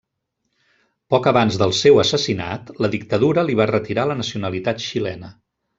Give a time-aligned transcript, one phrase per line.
[1.15, 5.37] Poc abans del seu assassinat, la dictadura li va retirar la nacionalitat xilena.